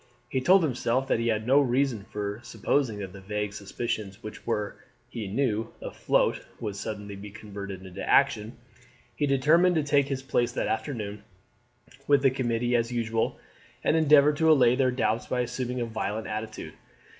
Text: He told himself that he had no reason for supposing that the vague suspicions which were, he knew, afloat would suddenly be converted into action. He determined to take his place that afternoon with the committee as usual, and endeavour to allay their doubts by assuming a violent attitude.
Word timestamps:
He 0.29 0.41
told 0.41 0.63
himself 0.63 1.07
that 1.07 1.19
he 1.19 1.27
had 1.27 1.45
no 1.45 1.59
reason 1.61 2.07
for 2.09 2.39
supposing 2.41 2.97
that 2.97 3.13
the 3.13 3.21
vague 3.21 3.53
suspicions 3.53 4.23
which 4.23 4.47
were, 4.47 4.77
he 5.11 5.27
knew, 5.27 5.71
afloat 5.79 6.43
would 6.59 6.75
suddenly 6.75 7.15
be 7.15 7.29
converted 7.29 7.85
into 7.85 8.01
action. 8.09 8.57
He 9.15 9.27
determined 9.27 9.75
to 9.75 9.83
take 9.83 10.07
his 10.07 10.23
place 10.23 10.51
that 10.53 10.65
afternoon 10.67 11.21
with 12.07 12.23
the 12.23 12.31
committee 12.31 12.75
as 12.75 12.91
usual, 12.91 13.37
and 13.83 13.95
endeavour 13.95 14.33
to 14.33 14.51
allay 14.51 14.75
their 14.75 14.89
doubts 14.89 15.27
by 15.27 15.41
assuming 15.41 15.79
a 15.79 15.85
violent 15.85 16.25
attitude. 16.25 16.73